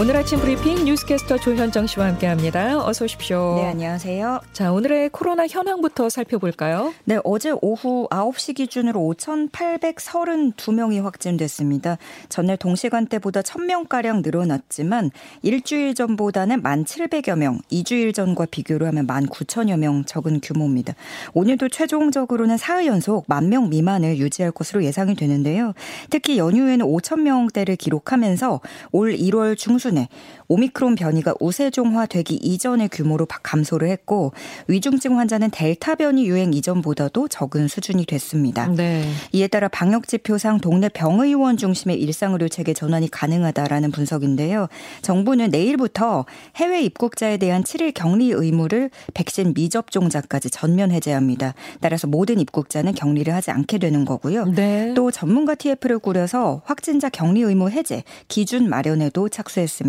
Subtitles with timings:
[0.00, 2.86] 오늘 아침 브리핑 뉴스캐스터 조현정 씨와 함께합니다.
[2.86, 3.56] 어서 오십시오.
[3.56, 4.40] 네, 안녕하세요.
[4.54, 6.94] 자, 오늘의 코로나 현황부터 살펴볼까요?
[7.04, 11.98] 네, 어제 오후 9시 기준으로 5,832명이 확진됐습니다.
[12.30, 15.10] 전날 동시간대보다 1,000명가량 늘어났지만
[15.42, 20.94] 일주일 전보다는 1,700여 명, 2주일 전과 비교를 하면 19,000여 명 적은 규모입니다.
[21.34, 25.74] 오늘도 최종적으로는 사흘 연속 만명 미만을 유지할 것으로 예상이 되는데요.
[26.08, 28.60] 특히 연휴에는 5,000명대를 기록하면서
[28.92, 30.08] 올 1월 중순 수준에
[30.48, 34.32] 오미크론 변이가 우세종화되기 이전의 규모로 감소를 했고
[34.68, 38.66] 위중증 환자는 델타 변이 유행 이전보다도 적은 수준이 됐습니다.
[38.68, 39.04] 네.
[39.32, 44.68] 이에 따라 방역 지표상 동네 병의원 중심의 일상의료 체계 전환이 가능하다라는 분석인데요.
[45.02, 46.24] 정부는 내일부터
[46.56, 51.54] 해외 입국자에 대한 7일 격리 의무를 백신 미접종자까지 전면 해제합니다.
[51.80, 54.46] 따라서 모든 입국자는 격리를 하지 않게 되는 거고요.
[54.46, 54.94] 네.
[54.94, 59.79] 또 전문가 TF를 꾸려서 확진자 격리 의무 해제 기준 마련에도 착수했습니다.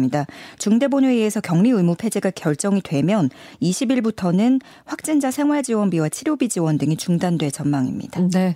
[0.57, 3.29] 중대본회의에서 격리 의무 폐지가 결정이 되면
[3.61, 8.21] 20일부터는 확진자 생활지원비와 치료비 지원 등이 중단될 전망입니다.
[8.29, 8.55] 네.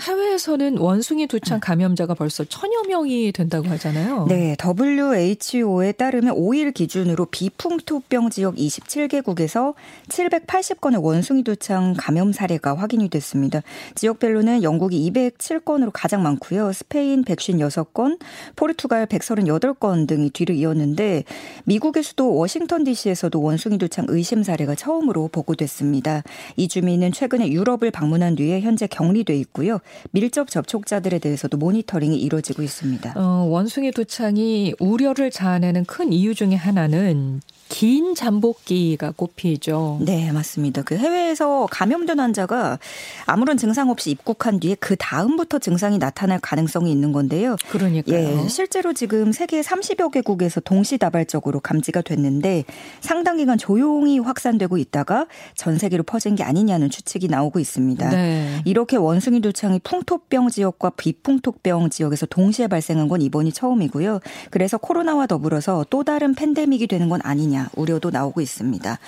[0.00, 4.26] 해외에서는 원숭이 두창 감염자가 벌써 천여 명이 된다고 하잖아요.
[4.28, 9.74] 네, WHO에 따르면 5일 기준으로 비풍토병 지역 27개국에서
[10.08, 13.62] 780건의 원숭이 두창 감염 사례가 확인이 됐습니다.
[13.94, 16.72] 지역별로는 영국이 207건으로 가장 많고요.
[16.72, 18.18] 스페인 156건,
[18.56, 21.24] 포르투갈 138건 등이 뒤를 이었는데
[21.64, 26.22] 미국의 수도 워싱턴 DC에서도 원숭이 두창 의심 사례가 처음으로 보고됐습니다.
[26.56, 29.78] 이 주민은 최근에 유럽을 방문한 뒤에 현재 격리돼 있고요.
[30.10, 33.14] 밀접 접촉자들에 대해서도 모니터링이 이루어지고 있습니다.
[33.16, 39.98] 어, 원숭이 두창이 우려를 자아내는 큰 이유 중에 하나는 긴 잠복기가 꼽히죠.
[40.02, 40.82] 네, 맞습니다.
[40.82, 42.78] 그 해외에서 감염된 환자가
[43.26, 47.56] 아무런 증상 없이 입국한 뒤에 그 다음부터 증상이 나타날 가능성이 있는 건데요.
[47.70, 48.16] 그러니까요.
[48.16, 52.64] 예, 실제로 지금 세계 30여 개국에서 동시다발적으로 감지가 됐는데
[53.00, 55.26] 상당 기간 조용히 확산되고 있다가
[55.56, 58.10] 전 세계로 퍼진 게 아니냐는 추측이 나오고 있습니다.
[58.10, 58.62] 네.
[58.64, 64.20] 이렇게 원숭이 두창이 풍토병 지역과 비풍토병 지역에서 동시에 발생한 건 이번이 처음이고요.
[64.50, 68.98] 그래서 코로나와 더불어서 또 다른 팬데믹이 되는 건 아니냐 아니냐 우려도 나오고 있습니다.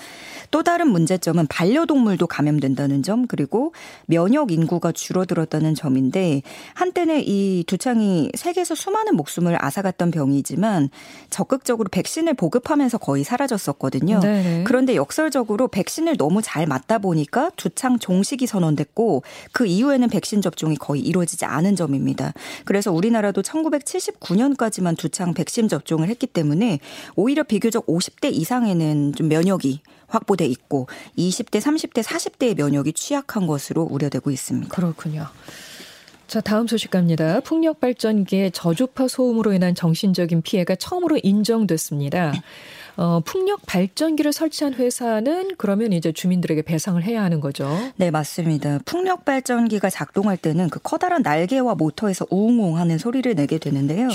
[0.49, 3.73] 또 다른 문제점은 반려동물도 감염된다는 점 그리고
[4.05, 6.41] 면역 인구가 줄어들었다는 점인데
[6.73, 10.89] 한때는 이 두창이 세계에서 수많은 목숨을 앗아갔던 병이지만
[11.29, 14.21] 적극적으로 백신을 보급하면서 거의 사라졌었거든요.
[14.21, 14.63] 네네.
[14.65, 21.01] 그런데 역설적으로 백신을 너무 잘 맞다 보니까 두창 종식이 선언됐고 그 이후에는 백신 접종이 거의
[21.01, 22.33] 이루어지지 않은 점입니다.
[22.63, 26.79] 그래서 우리나라도 1979년까지만 두창 백신 접종을 했기 때문에
[27.15, 30.87] 오히려 비교적 50대 이상에는 좀 면역이 확보돼 있고
[31.17, 34.73] 20대, 30대, 40대의 면역이 취약한 것으로 우려되고 있습니다.
[34.73, 35.27] 그렇군요.
[36.27, 37.39] 자, 다음 소식 갑니다.
[37.39, 42.33] 풍력 발전기의 저주파 소음으로 인한 정신적인 피해가 처음으로 인정됐습니다.
[42.97, 47.69] 어, 풍력 발전기를 설치한 회사는 그러면 이제 주민들에게 배상을 해야 하는 거죠.
[47.95, 48.79] 네, 맞습니다.
[48.85, 54.09] 풍력 발전기가 작동할 때는 그 커다란 날개와 모터에서 우웅웅 하는 소리를 내게 되는데요.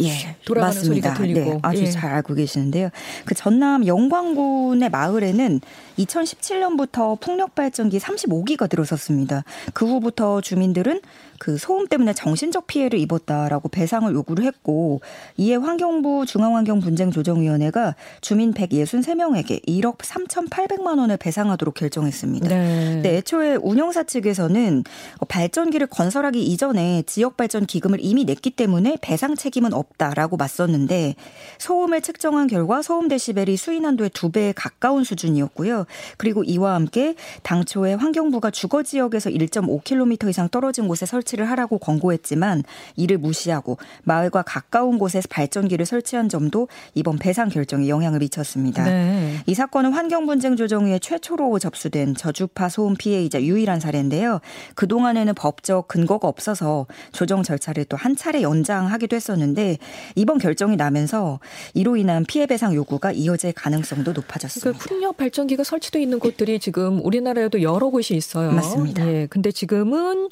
[0.00, 1.14] 예, 돌아가는 맞습니다.
[1.14, 1.90] 소리가 들리고 네, 아주 예.
[1.90, 2.88] 잘 알고 계시는데요.
[3.24, 5.60] 그 전남 영광군의 마을에는
[5.98, 9.44] 2017년부터 풍력 발전기 35기가 들어섰습니다.
[9.74, 11.00] 그 후부터 주민들은
[11.38, 15.00] 그 소음 때문에 정신적 피해를 입었다라고 배상을 요구를 했고
[15.36, 22.48] 이에 환경부 중앙환경분쟁조정위원회가 주민 163명에게 1억 3,800만 원을 배상하도록 결정했습니다.
[22.48, 23.00] 네.
[23.02, 24.84] 네, 애초에 운영사 측에서는
[25.26, 31.16] 발전기를 건설하기 이전에 지역 발전 기금을 이미 냈기 때문에 배상 책임은 없 다라고 맞섰는데
[31.58, 35.86] 소음을 측정한 결과 소음 데시벨이 수인 한도의 두 배에 가까운 수준이었고요.
[36.18, 42.62] 그리고 이와 함께 당초에 환경부가 주거 지역에서 1.5km 이상 떨어진 곳에 설치 설치를 하라고 권고했지만
[42.96, 48.84] 이를 무시하고 마을과 가까운 곳에 발전기를 설치한 점도 이번 배상 결정에 영향을 미쳤습니다.
[48.84, 49.38] 네.
[49.46, 54.40] 이 사건은 환경분쟁조정위에 최초로 접수된 저주파 소음 피해이자 유일한 사례인데요.
[54.74, 59.71] 그동안에는 법적 근거가 없어서 조정 절차를 또 한 차례 연장하기도 했었는데
[60.14, 61.40] 이번 결정이 나면서
[61.74, 64.78] 이로 인한 피해 배상 요구가 이어질 가능성도 높아졌습니다.
[64.78, 68.52] 그러니까 풍력 발전기가 설치돼 있는 곳들이 지금 우리나라에도 여러 곳이 있어요.
[68.52, 69.06] 맞습니다.
[69.06, 69.26] 예.
[69.28, 70.28] 근데 지금은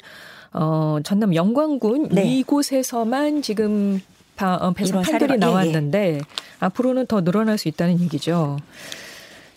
[0.53, 2.25] 어, 전남 영광군 네.
[2.25, 4.01] 이곳에서만 지금
[4.35, 6.21] 바, 어, 배상 판결이 나왔는데 예, 예.
[6.59, 8.57] 앞으로는 더 늘어날 수 있다는 얘기죠.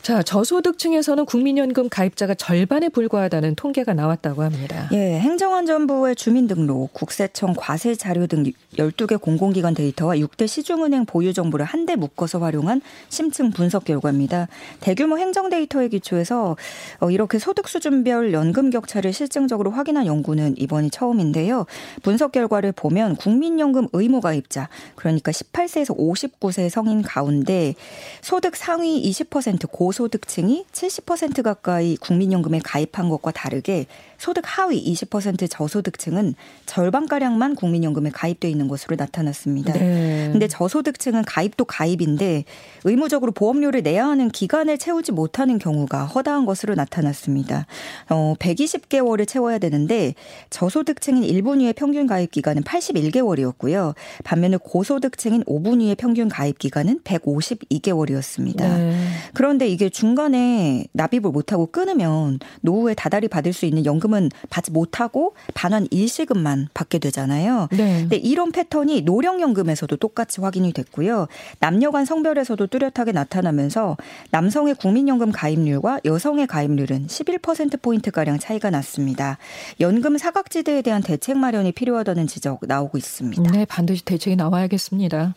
[0.04, 4.86] 자, 저소득층에서는 국민연금 가입자가 절반에 불과하다는 통계가 나왔다고 합니다.
[4.92, 8.44] 예, 행정안전부의 주민등록, 국세청 과세 자료 등
[8.76, 14.48] 12개 공공기관 데이터와 6대 시중은행 보유 정보를 한데 묶어서 활용한 심층 분석 결과입니다.
[14.80, 16.58] 대규모 행정 데이터에 기초해서
[17.00, 21.64] 어, 이렇게 소득 수준별 연금 격차를 실증적으로 확인한 연구는 이번이 처음인데요.
[22.02, 27.74] 분석 결과를 보면 국민연금 의무 가입자, 그러니까 18세에서 59세 성인 가운데
[28.20, 33.86] 소득 상위 20%고 고소득층이 70% 가까이 국민연금에 가입한 것과 다르게
[34.18, 36.34] 소득 하위 20% 저소득층은
[36.66, 39.72] 절반가량만 국민연금에 가입돼 있는 것으로 나타났습니다.
[39.72, 40.30] 네.
[40.32, 42.44] 근데 저소득층은 가입도 가입인데
[42.84, 47.66] 의무적으로 보험료를 내야 하는 기간을 채우지 못하는 경우가 허다한 것으로 나타났습니다.
[48.08, 50.14] 어, 120개월을 채워야 되는데
[50.50, 53.94] 저소득층인 1분위의 평균 가입 기간은 81개월이었고요.
[54.24, 58.56] 반면에 고소득층인 5분위의 평균 가입 기간은 152개월이었습니다.
[58.56, 58.94] 네.
[59.34, 65.34] 그런데 이게 중간에 납입을 못하고 끊으면 노후에 다달이 받을 수 있는 연금 은 받지 못하고
[65.54, 67.68] 반환 일시금만 받게 되잖아요.
[67.72, 68.00] 네.
[68.00, 71.26] 근데 이런 패턴이 노령연금에서도 똑같이 확인이 됐고요.
[71.58, 73.96] 남녀 간 성별에서도 뚜렷하게 나타나면서
[74.30, 79.38] 남성의 국민연금 가입률과 여성의 가입률은 11%포인트 가량 차이가 났습니다.
[79.80, 83.50] 연금 사각지대에 대한 대책 마련이 필요하다는 지적 나오고 있습니다.
[83.50, 85.34] 네, 반드시 대책이 나와야겠습니다.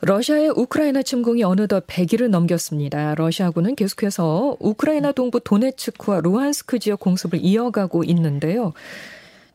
[0.00, 3.14] 러시아의 우크라이나 침공이 어느덧 100일을 넘겼습니다.
[3.14, 8.72] 러시아군은 계속해서 우크라이나 동부 도네츠크와 루한스크 지역 공습을 이어가고 있는데요.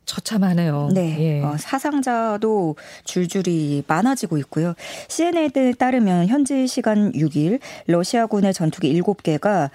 [0.06, 0.90] 처참하네요.
[0.94, 1.18] 네.
[1.20, 1.42] 예.
[1.44, 4.74] 어, 사상자도 줄줄이 많아지고 있고요.
[5.08, 9.70] CNN에 따르면 현지 시간 6일 러시아군의 전투기 7개가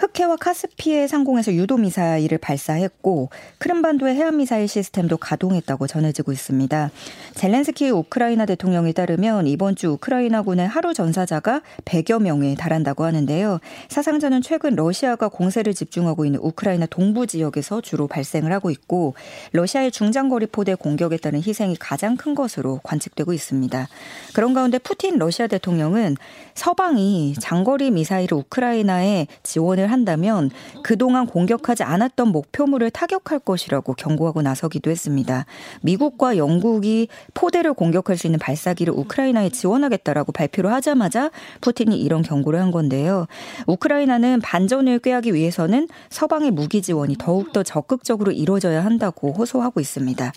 [0.00, 6.90] 흑해와 카스피해 상공에서 유도 미사일을 발사했고 크림반도의 해안 미사일 시스템도 가동했다고 전해지고 있습니다.
[7.34, 13.60] 젤렌스키 우크라이나 대통령에 따르면 이번 주 우크라이나군의 하루 전사자가 100여 명에 달한다고 하는데요.
[13.88, 19.14] 사상자는 최근 러시아가 공세를 집중하고 있는 우크라이나 동부 지역에서 주로 발생을 하고 있고
[19.52, 23.88] 러시아의 중장거리 포대 공격에 따른 희생이 가장 큰 것으로 관측되고 있습니다.
[24.34, 26.16] 그런 가운데 푸틴 러시아 대통령은
[26.54, 30.50] 서방이 장거리 미사일을 우크라이나에 지원을 한다면
[30.82, 35.46] 그동안 공격하지 않았던 목표물을 타격할 것이라고 경고하고 나서기도 했습니다.
[35.82, 42.70] 미국과 영국이 포대를 공격할 수 있는 발사기를 우크라이나에 지원하겠다라고 발표를 하자마자 푸틴이 이런 경고를 한
[42.70, 43.26] 건데요.
[43.66, 50.32] 우크라이나는 반전을 꾀하기 위해서는 서방의 무기 지원이 더욱더 적극적으로 이루어져야 한다고 호소하고 있습니다.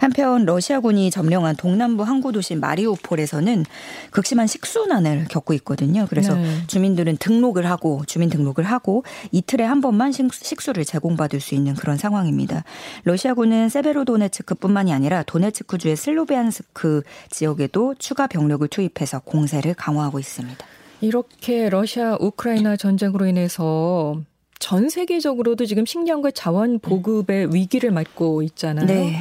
[0.00, 3.64] 한편 러시아군이 점령한 동남부 항구 도시 마리오폴에서는
[4.10, 6.06] 극심한 식수난을 겪고 있거든요.
[6.08, 6.66] 그래서 네.
[6.66, 9.02] 주민들은 등록을 하고 주민 등록을 하고 하고
[9.32, 12.62] 이틀에 한 번만 식수를 제공받을 수 있는 그런 상황입니다.
[13.02, 20.64] 러시아군은 세베로도네츠크뿐만이 아니라 도네츠크 주의 슬로비안스크 지역에도 추가 병력을 투입해서 공세를 강화하고 있습니다.
[21.00, 24.20] 이렇게 러시아 우크라이나 전쟁으로 인해서
[24.58, 28.86] 전 세계적으로도 지금 식량과 자원 보급의 위기를 맞고 있잖아요.
[28.86, 29.18] 네.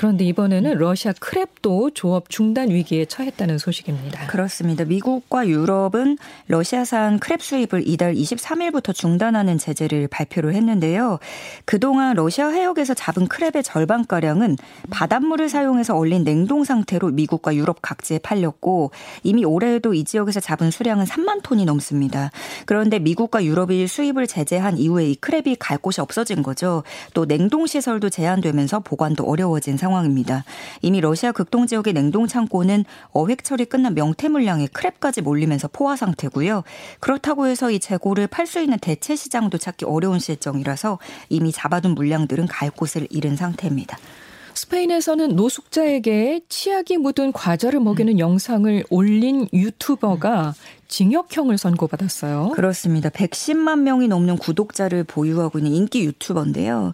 [0.00, 4.28] 그런데 이번에는 러시아 크랩도 조업 중단 위기에 처했다는 소식입니다.
[4.28, 4.86] 그렇습니다.
[4.86, 6.16] 미국과 유럽은
[6.48, 11.18] 러시아산 크랩 수입을 이달 23일부터 중단하는 제재를 발표를 했는데요.
[11.66, 14.56] 그동안 러시아 해역에서 잡은 크랩의 절반가량은
[14.88, 18.92] 바닷물을 사용해서 얼린 냉동 상태로 미국과 유럽 각지에 팔렸고
[19.22, 22.30] 이미 올해에도 이 지역에서 잡은 수량은 3만 톤이 넘습니다.
[22.64, 26.84] 그런데 미국과 유럽이 수입을 제재한 이후에 이 크랩이 갈 곳이 없어진 거죠.
[27.12, 30.44] 또 냉동 시설도 제한되면서 보관도 어려워진 상황 상황입니다.
[30.82, 36.62] 이미 러시아 극동 지역의 냉동 창고는 어획 처리 끝난 명태 물량의 크랩까지 몰리면서 포화 상태고요.
[37.00, 42.46] 그렇다고 해서 이 재고를 팔 수 있는 대체 시장도 찾기 어려운 실정이라서 이미 잡아둔 물량들은
[42.46, 43.98] 갈 곳을 잃은 상태입니다.
[44.54, 48.18] 스페인에서는 노숙자에게 치약이 묻은 과자를 먹이는 음.
[48.18, 50.54] 영상을 올린 유튜버가
[50.88, 52.50] 징역형을 선고받았어요.
[52.54, 53.10] 그렇습니다.
[53.10, 56.92] 110만 명이 넘는 구독자를 보유하고 있는 인기 유튜버인데요.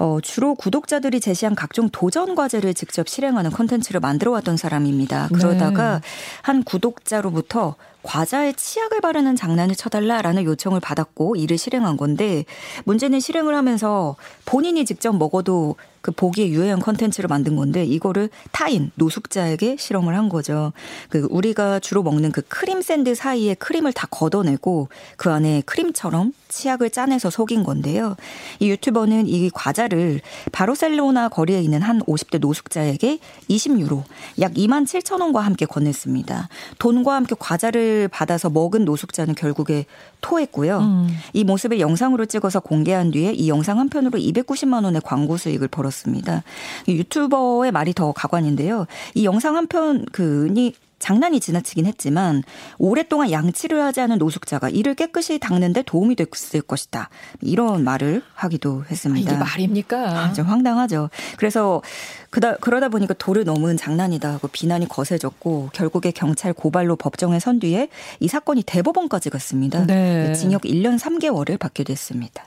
[0.00, 5.28] 어, 주로 구독자들이 제시한 각종 도전 과제를 직접 실행하는 컨텐츠를 만들어 왔던 사람입니다.
[5.28, 6.08] 그러다가 네.
[6.40, 12.44] 한 구독자로부터 과자에 치약을 바르는 장난을 쳐달라라는 요청을 받았고 이를 실행한 건데
[12.84, 19.76] 문제는 실행을 하면서 본인이 직접 먹어도 그 보기에 유해한 컨텐츠를 만든 건데 이거를 타인 노숙자에게
[19.78, 20.72] 실험을 한 거죠.
[21.08, 26.90] 그 우리가 주로 먹는 그 크림 샌드 사이에 크림을 다 걷어내고 그 안에 크림처럼 치약을
[26.90, 28.16] 짜내서 속인 건데요.
[28.60, 30.20] 이 유튜버는 이 과자를
[30.52, 34.02] 바르셀로나 거리에 있는 한 50대 노숙자에게 20유로
[34.40, 36.48] 약 2만 7천 원과 함께 건넸습니다.
[36.78, 39.86] 돈과 함께 과자를 받아서 먹은 노숙자는 결국에
[40.20, 40.78] 토했고요.
[40.78, 41.08] 음.
[41.32, 46.42] 이 모습을 영상으로 찍어서 공개한 뒤에 이 영상 한 편으로 290만 원의 광고 수익을 벌었습니다.
[46.88, 48.86] 유튜버의 말이 더 가관인데요.
[49.14, 52.44] 이 영상 한 편 그니 장난이 지나치긴 했지만
[52.78, 57.08] 오랫동안 양치를 하지 않은 노숙자가 이를 깨끗이 닦는데 도움이 됐을 것이다.
[57.40, 59.32] 이런 말을 하기도 했습니다.
[59.32, 59.98] 아, 이게 말입니까?
[59.98, 61.10] 아, 좀 황당하죠.
[61.36, 61.82] 그래서
[62.30, 67.88] 그다, 그러다 보니까 도를 넘은 장난이다 하고 비난이 거세졌고 결국에 경찰 고발로 법정에 선 뒤에
[68.20, 69.84] 이 사건이 대법원까지 갔습니다.
[69.86, 70.32] 네.
[70.34, 72.44] 징역 1년 3개월을 받게 됐습니다.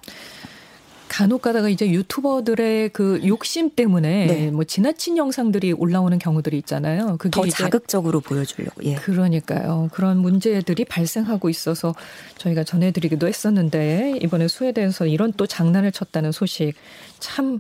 [1.14, 4.50] 간혹 가다가 이제 유튜버들의 그 욕심 때문에 네.
[4.50, 7.18] 뭐 지나친 영상들이 올라오는 경우들이 있잖아요.
[7.20, 8.84] 그게 더 자극적으로 보여주려고.
[8.84, 8.96] 예.
[8.96, 9.90] 그러니까요.
[9.94, 11.94] 그런 문제들이 발생하고 있어서
[12.40, 16.74] 저희가 전해드리기도 했었는데 이번에 스웨덴에서 이런 또 장난을 쳤다는 소식
[17.20, 17.60] 참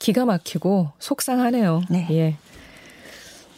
[0.00, 1.82] 기가 막히고 속상하네요.
[1.88, 2.08] 네.
[2.10, 2.36] 예.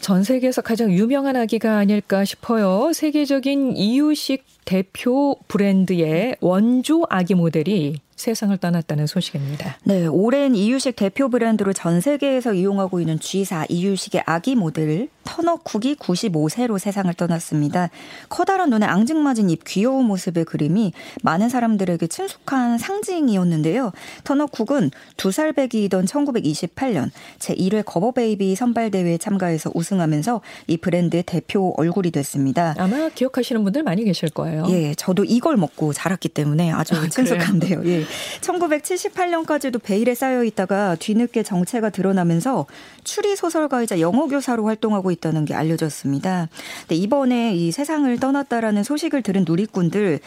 [0.02, 2.92] 전 세계에서 가장 유명한 아기가 아닐까 싶어요.
[2.92, 9.78] 세계적인 이유식 대표 브랜드의 원조 아기 모델이 세상을 떠났다는 소식입니다.
[9.84, 16.78] 네, 오랜 이유식 대표 브랜드로 전 세계에서 이용하고 있는 G4 이유식의 아기 모델 터너쿡이 95세로
[16.78, 17.90] 세상을 떠났습니다.
[18.28, 23.92] 커다란 눈에 앙증맞은 입 귀여운 모습의 그림이 많은 사람들에게 친숙한 상징이었는데요.
[24.24, 32.74] 터너쿡은 두 살 배기이던 1928년 제1회 거버베이비 선발대회에 참가해서 우승하면서 이 브랜드의 대표 얼굴이 됐습니다.
[32.78, 34.66] 아마 기억하시는 분들 많이 계실 거예요.
[34.70, 37.82] 예, 저도 이걸 먹고 자랐기 때문에 아주 아, 친숙한데요.
[37.84, 38.04] 예.
[38.40, 42.66] 1978년까지도 베일에 쌓여 있다가 뒤늦게 정체가 드러나면서
[43.04, 46.48] 추리 소설가이자 영어 교사로 활동하고 있 다는 게 알려졌습니다.
[46.80, 50.20] 근데 이번에 이 세상을 떠났다라는 소식을 들은 누리꾼들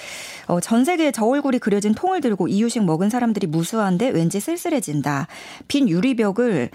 [0.48, 5.28] 어, 전 세계에 저 얼굴이 그려진 통을 들고 이유식 먹은 사람들이 무수한데 왠지 쓸쓸해진다.
[5.68, 6.70] 빈 유리벽을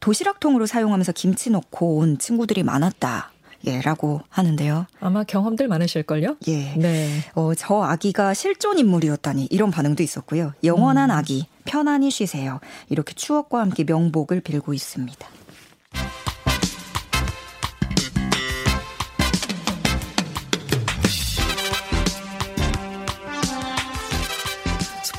[0.00, 3.30] 도시락통으로 사용하면서 김치 넣고 온 친구들이 많았다.
[3.66, 4.86] 예라고 하는데요.
[5.00, 6.36] 아마 경험들 많으실걸요?
[6.48, 6.74] 예.
[6.76, 7.08] 네.
[7.34, 10.52] 어, 저 아기가 실존 인물이었다니 이런 반응도 있었고요.
[10.62, 11.16] 영원한 음.
[11.16, 12.60] 아기, 편안히 쉬세요.
[12.90, 15.26] 이렇게 추억과 함께 명복을 빌고 있습니다.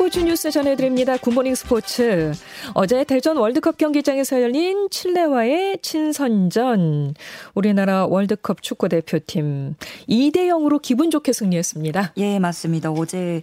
[0.06, 1.18] 스포츠 뉴스 전해드립니다.
[1.18, 2.32] Good morning 스포츠.
[2.76, 7.16] 어제 대전 월드컵 경기장에서 열린 칠레와의 친선전.
[7.56, 9.74] 우리나라 월드컵 축구 대표팀
[10.08, 12.14] 2대 0으로 기분 좋게 승리했습니다.
[12.18, 12.92] 예, 맞습니다.
[12.92, 13.42] 어제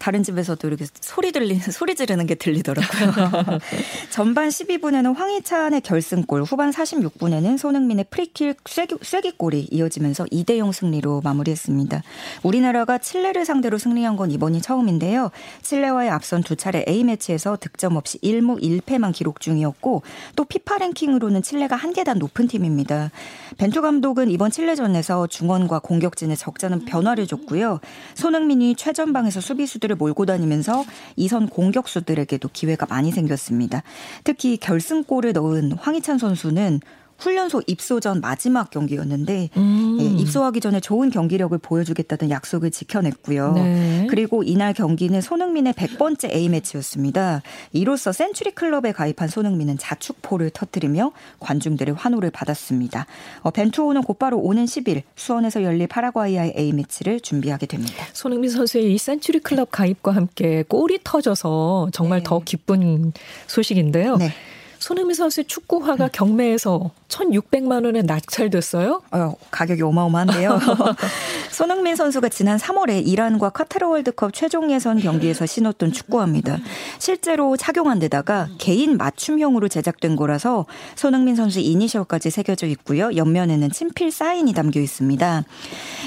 [0.00, 3.58] 다른 집에서도 이렇게 소리 들리는 소리 지르는 게 들리더라고요.
[4.10, 12.02] 전반 12분에는 황희찬의 결승골, 후반 46분에는 손흥민의 프리킥 쐐기, 쐐기골이 이어지면서 2대 0 승리로 마무리했습니다.
[12.42, 15.30] 우리나라가 칠레를 상대로 승리한 건 이번이 처음인데요.
[15.62, 20.02] 칠레와의 앞선 두 차례 A 매치에서 득점 없이 1무 1패만 기록 중이었고
[20.34, 23.10] 또 피파 랭킹으로는 칠레가 한 계단 높은 팀입니다.
[23.58, 27.80] 벤투 감독은 이번 칠레전에서 중원과 공격진의 적자는 변화를 줬고요.
[28.14, 30.84] 손흥민이 최전방에서 수비수들 선수들을 몰고 다니면서
[31.16, 33.82] 이선 공격수들에게도 기회가 많이 생겼습니다.
[34.24, 36.80] 특히 결승골을 넣은 황희찬 선수는
[37.20, 39.98] 훈련소 입소 전 마지막 경기였는데 음.
[40.00, 43.52] 예, 입소하기 전에 좋은 경기력을 보여주겠다는 약속을 지켜냈고요.
[43.52, 44.06] 네.
[44.08, 47.42] 그리고 이날 경기는 손흥민의 100번째 A매치였습니다.
[47.72, 53.06] 이로써 센츄리 클럽에 가입한 손흥민은 자축포를 터뜨리며 관중들의 환호를 받았습니다.
[53.42, 58.04] 어, 벤투호는 곧바로 오는 10일 수원에서 열릴 파라과이아의 A매치를 준비하게 됩니다.
[58.12, 62.24] 손흥민 선수의 이 센츄리 클럽 가입과 함께 골이 터져서 정말 네.
[62.24, 63.12] 더 기쁜
[63.46, 64.16] 소식인데요.
[64.16, 64.30] 네.
[64.78, 69.02] 손흥민 선수의 축구화가 경매에서 1,600만 원에 낙찰됐어요?
[69.10, 70.60] 어, 가격이 어마어마한데요.
[71.50, 76.58] 손흥민 선수가 지난 3월에 이란과 카타르 월드컵 최종 예선 경기에서 신었던 축구화입니다.
[76.98, 83.14] 실제로 착용한 데다가 개인 맞춤형으로 제작된 거라서 손흥민 선수 이니셜까지 새겨져 있고요.
[83.14, 85.44] 옆면에는 친필 사인이 담겨 있습니다.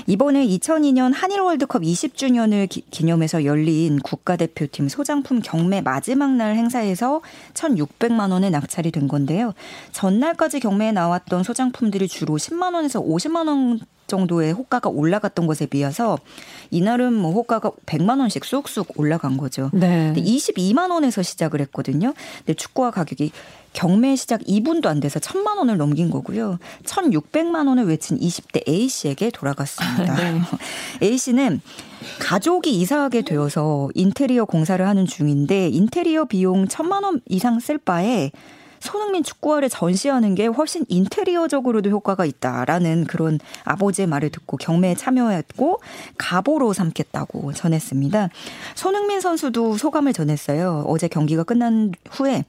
[0.07, 7.21] 이번에 2002년 한일 월드컵 20주년을 기, 기념해서 열린 국가대표팀 소장품 경매 마지막 날 행사에서
[7.53, 9.53] 1,600만 원에 낙찰이 된 건데요.
[9.91, 16.19] 전날까지 경매에 나왔던 소장품들이 주로 10만 원에서 50만 원 정도의 호가가 올라갔던 것에 비해서
[16.71, 19.69] 이날은 뭐 호가가 100만 원씩 쑥쑥 올라간 거죠.
[19.73, 20.13] 네.
[20.15, 22.13] 22만 원에서 시작을 했거든요.
[22.39, 23.31] 근데 축구화 가격이
[23.71, 26.59] 경매 시작 2분도 안 돼서 1000만 원을 넘긴 거고요.
[26.85, 30.13] 1600만 원을 외친 20대 A 씨에게 돌아갔습니다.
[30.15, 30.41] 네.
[31.01, 31.61] A 씨는
[32.19, 38.31] 가족이 이사하게 되어서 인테리어 공사를 하는 중인데 인테리어 비용 1000만 원 이상 쓸 바에
[38.83, 45.79] 손흥민 축구화를 전시하는 게 훨씬 인테리어적으로도 효과가 있다라는 그런 아버지의 말을 듣고 경매에 참여했고
[46.17, 48.29] 가보로 삼겠다고 전했습니다.
[48.75, 50.83] 손흥민 선수도 소감을 전했어요.
[50.85, 52.43] 어제 경기가 끝난 후에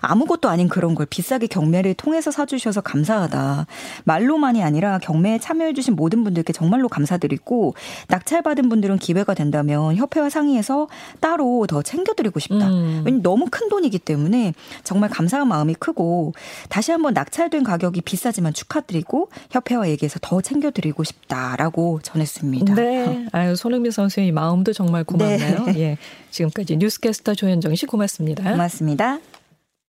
[0.00, 3.66] 아무것도 아닌 그런 걸 비싸게 경매를 통해서 사주셔서 감사하다.
[4.04, 7.74] 말로만이 아니라 경매에 참여해주신 모든 분들께 정말로 감사드리고
[8.08, 10.88] 낙찰받은 분들은 기회가 된다면 협회와 상의해서
[11.20, 12.68] 따로 더 챙겨드리고 싶다.
[12.68, 13.02] 음.
[13.04, 16.32] 왜냐면 너무 큰 돈이기 때문에 정말 감사한 마음이 부담이 크고
[16.68, 22.74] 다시 한번 낙찰된 가격이 비싸지만 축하드리고 협회와 얘기해서 더 챙겨드리고 싶다라고 전했습니다.
[22.74, 23.26] 네.
[23.32, 25.64] 아유, 손흥민 선수의 마음도 정말 고맙네요.
[25.66, 25.78] 네.
[25.78, 25.98] 예.
[26.30, 28.50] 지금까지 뉴스캐스터 조현정 씨 고맙습니다.
[28.50, 29.18] 고맙습니다.